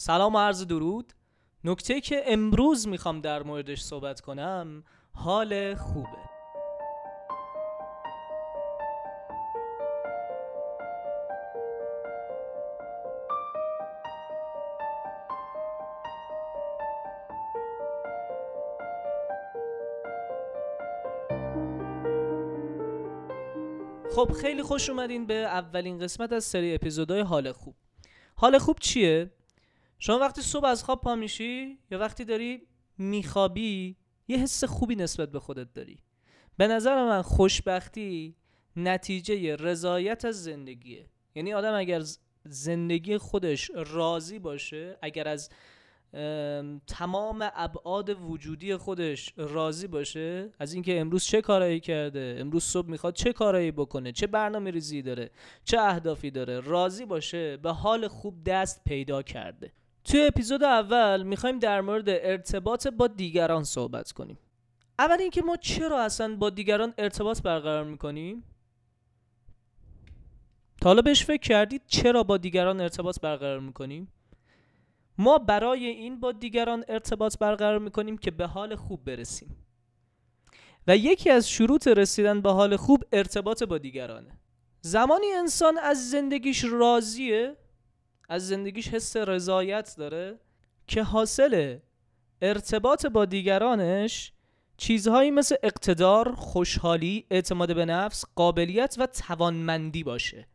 [0.00, 1.12] سلام و عرض درود.
[1.64, 6.08] نکته که امروز می‌خوام در موردش صحبت کنم حال خوبه.
[24.14, 27.74] خب خیلی خوش اومدین به اولین قسمت از سری اپیزودهای حال خوب.
[28.36, 29.30] حال خوب چیه؟
[29.98, 32.62] شما وقتی صبح از خواب پا میشی یا وقتی داری
[32.98, 33.96] میخوابی
[34.28, 35.98] یه حس خوبی نسبت به خودت داری.
[36.56, 38.36] به نظر من خوشبختی
[38.76, 41.06] نتیجه رضایت از زندگیه.
[41.34, 42.02] یعنی آدم اگر
[42.44, 45.50] زندگی خودش راضی باشه اگر از
[46.86, 53.14] تمام ابعاد وجودی خودش راضی باشه از اینکه امروز چه کارایی کرده امروز صبح می‌خواد
[53.14, 55.30] چه کارایی بکنه چه برنامه ریزی داره
[55.64, 59.72] چه اهدافی داره راضی باشه به حال خوب دست پیدا کرده.
[60.08, 64.38] توی اپیزود اول می‌خوایم در مورد ارتباط با دیگران صحبت کنیم.
[64.98, 68.44] اول اینکه ما چرا اصلا با دیگران ارتباط برقرار می‌کنیم؟
[70.80, 74.12] تا حالا بهش فکر کردید چرا با دیگران ارتباط برقرار می‌کنیم؟
[75.18, 79.56] ما برای این با دیگران ارتباط برقرار می‌کنیم که به حال خوب برسیم.
[80.86, 84.38] و یکی از شروط رسیدن به حال خوب ارتباط با دیگرانه.
[84.80, 87.56] زمانی انسان از زندگیش راضیه
[88.28, 90.38] از زندگیش حس رضایت داره
[90.86, 91.78] که حاصل
[92.42, 94.32] ارتباط با دیگرانش
[94.76, 100.46] چیزهایی مثل اقتدار، خوشحالی، اعتماد به نفس، قابلیت و توانمندی باشه.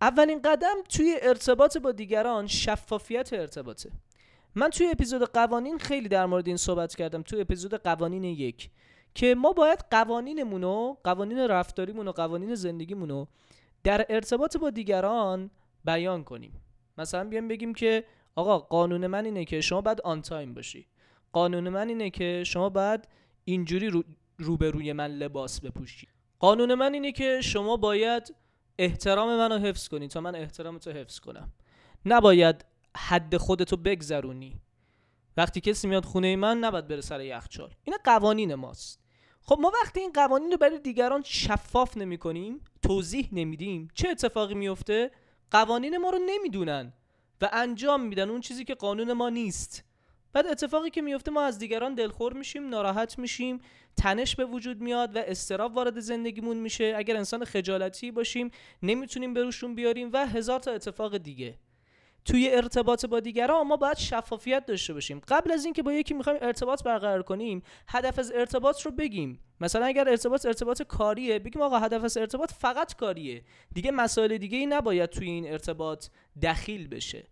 [0.00, 3.90] اولین قدم توی ارتباط با دیگران شفافیت ارتباطه.
[4.54, 8.70] من توی اپیزود قوانین خیلی در مورد این صحبت کردم توی اپیزود قوانین یک
[9.14, 13.28] که ما باید قوانینمون و قوانین رفتاریمون و قوانین زندگیمون رو
[13.84, 15.50] در ارتباط با دیگران
[15.84, 16.52] بیان کنیم.
[17.00, 20.86] مثلا بیایم بگیم که آقا قانون من اینه که شما باید آن تایم باشی.
[21.32, 23.08] قانون من اینه که شما باید
[23.44, 24.02] اینجوری رو
[24.38, 26.08] روبروی من لباس بپوشی.
[26.38, 28.34] قانون من اینه که شما باید
[28.78, 31.52] احترام منو حفظ کنی تا من احترام تو حفظ کنم.
[32.06, 32.64] نباید
[32.96, 34.60] حد خودتو بگذرونی.
[35.36, 37.70] وقتی کسی میاد خونه من نباید بره سر یخچال.
[37.84, 39.00] این قوانین ماست.
[39.42, 44.54] خب ما وقتی این قوانین رو برای دیگران شفاف نمی کنیم توضیح نمیدیم چه اتفاقی
[44.54, 45.10] میفته
[45.50, 46.92] قوانین ما رو نمی‌دونن
[47.40, 49.84] و انجام میدن اون چیزی که قانون ما نیست.
[50.32, 53.60] بعد اتفاقی که میفته ما از دیگران دلخور میشیم ناراحت میشیم
[53.96, 56.94] تنش به وجود میاد و استراب وارد زندگیمون میشه.
[56.96, 58.50] اگر انسان خجالتی باشیم
[58.82, 61.58] نمی‌تونیم بروشون بیاریم و هزار تا اتفاق دیگه.
[62.24, 65.20] توی ارتباط با دیگران ما باید شفافیت داشته باشیم.
[65.28, 69.40] قبل از اینکه با یکی می‌خوایم ارتباط برقرار کنیم هدف از ارتباط رو بگیم.
[69.60, 73.44] مثلا اگر ارتباط ارتباط کاریه بگیم آقا هدف از ارتباط فقط کاریه.
[73.72, 76.06] دیگه مسائل دیگه ای نباید توی این ارتباط
[76.42, 77.26] دخیل بشه.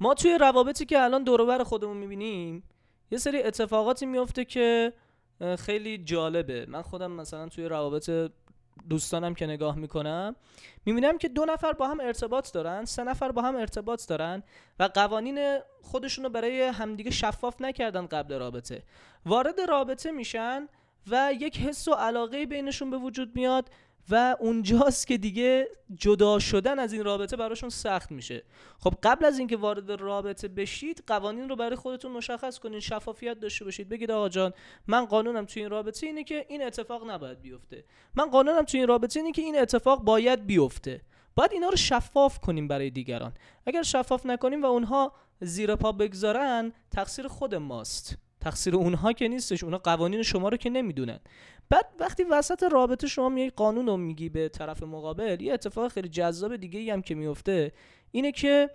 [0.00, 2.62] ما توی روابطی که الان دور خودمون می‌بینیم
[3.10, 4.92] یه سری اتفاقاتی میفته که
[5.58, 6.66] خیلی جالبه.
[6.68, 8.10] من خودم مثلا توی روابط
[8.88, 10.36] دوستانم که نگاه می‌کنم
[10.86, 14.42] می‌بینم که دو نفر با هم ارتباط دارن سه نفر با هم ارتباط دارن
[14.78, 18.82] و قوانین خودشون رو برای همدیگه شفاف نکردن قبل رابطه.
[19.26, 20.68] وارد رابطه میشن
[21.10, 23.70] و یک حس و علاقه بینشون به وجود میاد
[24.10, 28.42] و اونجاست که دیگه جدا شدن از این رابطه براشون سخت میشه.
[28.78, 33.64] خب قبل از اینکه وارد رابطه بشید قوانین رو برای خودتون مشخص کنین شفافیت داشته
[33.64, 33.88] باشید.
[33.88, 34.52] بگید آقا جان
[34.86, 37.84] من قانونم توی این رابطه اینه که این اتفاق نباید بیفته.
[38.14, 41.00] من قانونم توی این رابطه اینه که این اتفاق باید بیفته.
[41.34, 43.32] باید اینا رو شفاف کنیم برای دیگران.
[43.66, 48.25] اگر شفاف نکنیم و اونها زیر پا بگذارن تقصیر خود ماست.
[48.46, 51.18] تقصیر اونها که نیستش اونها قوانین شما رو که نمی‌دونن.
[51.70, 56.08] بعد وقتی وسط رابطه شما میای قانون رو میگی به طرف مقابل یه اتفاق خیلی
[56.08, 57.72] جذاب دیگه ای هم که میفته
[58.10, 58.70] اینه که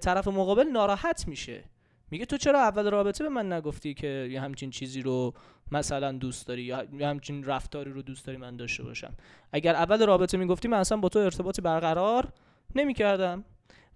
[0.00, 1.64] طرف مقابل ناراحت میشه.
[2.10, 5.34] میگه تو چرا اول رابطه به من نگفتی که یه همچین چیزی رو
[5.72, 9.14] مثلا دوست داری یا همچین رفتاری رو دوست داری من داشته باشم؟
[9.52, 12.32] اگر اول رابطه می‌گفتی من اصلا با تو ارتباطی برقرار
[12.74, 13.44] نمی‌کردم.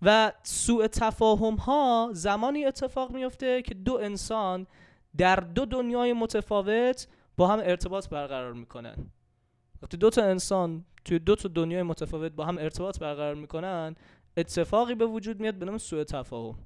[0.03, 4.67] و سوء تفاهم ها زمانی اتفاق میفته که دو انسان
[5.17, 8.97] در دو دنیای متفاوت با هم ارتباط برقرار می‌کنن.
[9.83, 13.95] وقتی دو تا انسان توی دو تا دنیای متفاوت با هم ارتباط برقرار می‌کنن
[14.37, 16.59] اتفاقی به وجود میاد به نام سوء تفاهم.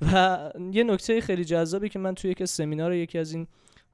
[0.00, 3.46] و یه نکته خیلی جذابی که من توی یک سمینار یکی از این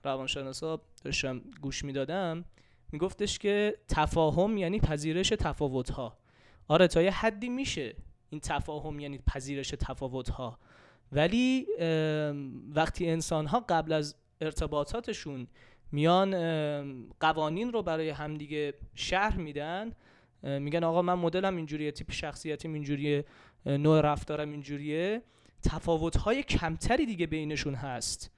[0.04, 2.44] روانشناسا داشتم گوش می‌دادم
[2.92, 6.18] میگفتش که تفاهم یعنی پذیرش تفاوت ها
[6.68, 7.96] آره تا یه حدی میشه
[8.30, 10.58] این تفاهم یعنی پذیرش تفاوت ها
[11.12, 11.66] ولی
[12.74, 15.46] وقتی انسان ها قبل از ارتباطاتشون
[15.92, 16.30] میان
[17.20, 19.92] قوانین رو برای همدیگه شهر میدن
[20.42, 23.24] میگن آقا من مدلم اینجوریه تیپ شخصیتیم اینجوریه
[23.66, 25.22] نوع رفتارم اینجوریه
[25.62, 28.30] تفاوت‌های کمتری دیگه بینشون هست.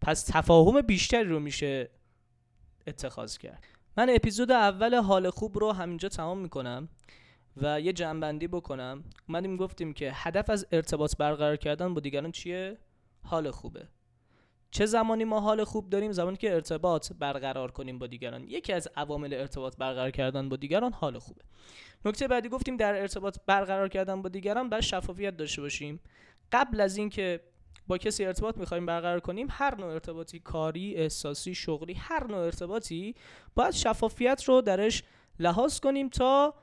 [0.00, 1.90] پس تفاهم بیشتری رو میشه
[2.86, 3.64] اتخاذ کرد.
[3.96, 6.88] من اپیزود اول حال خوب رو همینجا تمام می‌کنم.
[7.62, 9.04] و یه جنبندی بکنم.
[9.28, 12.78] اومدیم گفتیم که هدف از ارتباط برقرار کردن با دیگران چیه؟
[13.22, 13.88] حال خوبه.
[14.70, 18.44] چه زمانی ما حال خوب داریم؟ زمانی که ارتباط برقرار کنیم با دیگران.
[18.44, 21.42] یکی از عوامل ارتباط برقرار کردن با دیگران حال خوبه.
[22.04, 26.00] نکته بعدی گفتیم در ارتباط برقرار کردن با دیگران باید شفافیت داشته باشیم.
[26.52, 27.40] قبل از اینکه
[27.86, 33.14] با کسی ارتباط می‌خوایم برقرار کنیم هر نوع ارتباطی کاری احساسی شغلی هر نوع ارتباطی
[33.54, 35.02] باید شفافیت رو درش
[35.38, 36.54] لحاظ کنیم تا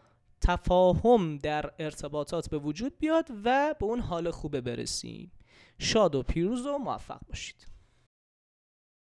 [0.46, 5.32] تفاهم در ارتباطات به وجود بیاد و به اون حال خوبه برسیم.
[5.80, 7.75] شاد و پیروز و موفق باشید.